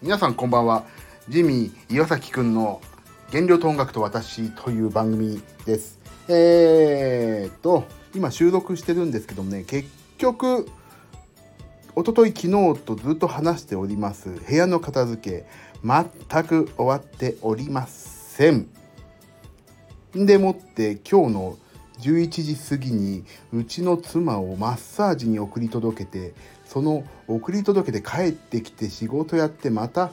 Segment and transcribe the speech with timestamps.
[0.00, 0.84] 皆さんこんばんは。
[1.28, 2.80] ジミー岩崎くんの
[3.30, 5.98] 原料と音楽と私という番組です。
[6.28, 7.84] えー、っと
[8.14, 10.66] 今収録してるんですけどもね結局
[11.94, 15.46] 一昨日昨日とずっと話しております部屋の片付け
[15.84, 18.68] 全く終わっておりません。
[20.14, 21.58] でもって今日の
[22.00, 30.10] 11時過ぎにうちの妻をマッサージに送り届けてその送り届けて帰ってきて仕事やってまた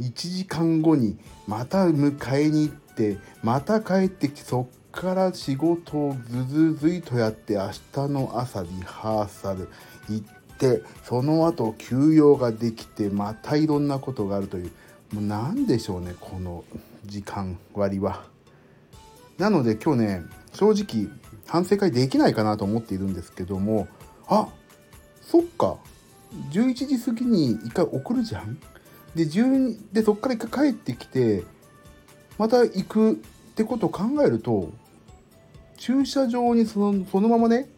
[0.00, 9.68] 1時間後にまた迎えに行ってまた帰ってきてそっから仕事をずずずいとやって明日の朝リハーサル
[10.08, 14.72] 行ってその後休養ができてまたいろんなことがあるという
[15.12, 16.64] もう何でしょうねこの
[17.04, 18.24] 時間割は。
[19.38, 20.22] なので今日ね
[20.52, 21.08] 正直
[21.46, 23.88] 反省会できないかなと思っているんですけども
[24.26, 24.48] あ
[25.22, 25.76] そっか。
[26.50, 28.58] 11時過ぎに一回送るじゃん。
[29.14, 31.44] で12でそっから一回帰ってきて
[32.38, 33.14] また行くっ
[33.54, 34.72] てことを考えると
[35.76, 37.68] 駐車場にそのそのままね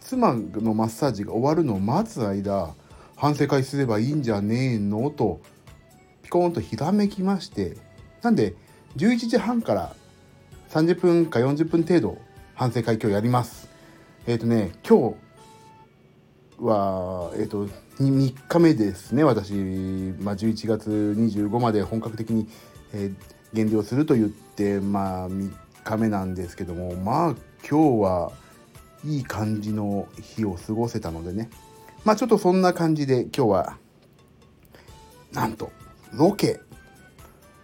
[0.00, 2.74] 妻のマッサージが終わるのを待つ間
[3.14, 5.10] 反省会すればいいんじゃねえの？
[5.10, 5.40] と
[6.24, 7.76] ピコーンとひらめきまして
[8.22, 8.56] なんで
[8.96, 9.94] 11時半から
[10.70, 12.18] 30分か40分程度
[12.60, 13.70] 反省会今日やります。
[14.26, 15.14] えっ、ー、とね今
[16.58, 17.66] 日はえっ、ー、と
[17.98, 22.46] 3日目ですね私、まあ、11月25まで本格的に、
[22.92, 25.50] えー、減量すると言ってまあ3
[25.84, 27.34] 日目なんですけどもまあ
[27.66, 28.32] 今日は
[29.06, 31.48] いい感じの日を過ごせたのでね。
[32.04, 33.78] まあちょっとそんな感じで今日は
[35.32, 35.72] なんと
[36.12, 36.60] ロケ。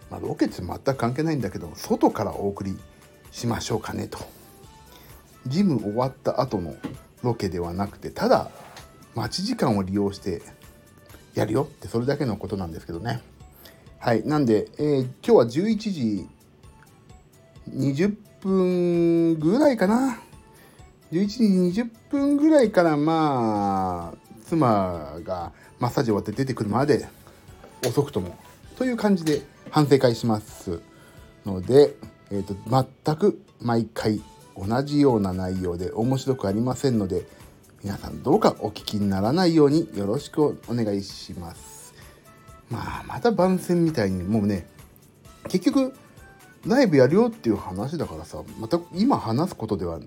[0.09, 2.75] まあロケって全く関係ないんだけど外からお送り
[3.29, 4.37] しましょうかねと。
[5.47, 6.75] ジム終わった後の
[7.23, 8.49] ロケではなくてただ
[9.15, 10.41] 待ち時間を利用して
[11.33, 13.21] やるよってそれだけのことなんですけどね。
[13.99, 16.27] はいなんで、えー、今日は11時
[17.71, 20.19] 20分ぐらいかな。
[21.11, 27.07] 11時20分ぐらいからまあ妻がマッサージ終わって出てくるまで
[27.85, 28.37] 遅くとも
[28.77, 30.81] という感じで反省会します
[31.45, 31.95] ので、
[32.31, 32.55] えーと、
[33.05, 34.21] 全く毎回
[34.57, 37.25] 同じような内容で面白くありませんので
[37.83, 41.93] 皆さんどうかお聞きにならないようによろしくお願いします。
[42.69, 44.67] まあまた番宣みたいにもうね
[45.47, 45.93] 結局
[46.65, 49.99] ライブやるよっていう話だからさまた今話すことでは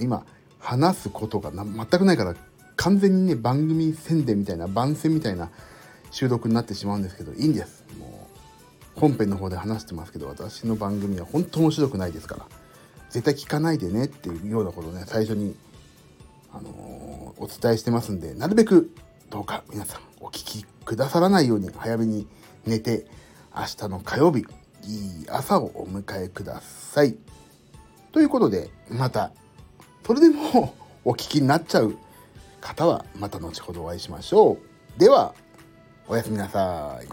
[0.00, 0.26] 今
[0.58, 2.34] 話すことが全くないから
[2.76, 5.50] 完全にね番組宣伝みたいな番宣みたいな
[6.10, 8.28] 収録になってしまうんですけどいいんですも
[8.96, 12.46] う本編の方で話してますけど私の番組は本当面白くないですから
[13.10, 15.54] 絶対聞かないでねっていうようなことをね最初に、
[16.52, 18.94] あのー、お伝えしてますんでなるべく
[19.28, 22.26] どうか皆さんお聞きくださらないように早めに
[22.66, 23.06] 寝て
[23.54, 24.46] 明日の火曜日
[24.84, 27.16] いい朝をお迎えください。
[28.12, 29.30] ということでまた
[30.06, 31.96] それでもお聞きになっちゃう
[32.60, 34.58] 方はまた後ほどお会いしましょ
[34.96, 35.00] う。
[35.00, 35.34] では
[36.08, 37.06] おやすみなさい。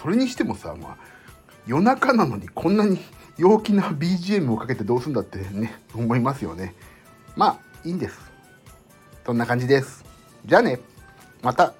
[0.00, 0.96] それにしてもさ、まあ、
[1.68, 2.98] 夜中なのにこんなに
[3.36, 6.74] 陽気な BGM をかけてどうすんだってね思いますよね。
[7.36, 8.18] まあいいんです。
[9.26, 10.02] そんな感じです。
[10.46, 10.80] じゃあね
[11.42, 11.74] また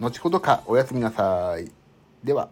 [0.00, 1.70] 後ほどかおやすみなさい。
[2.24, 2.50] では。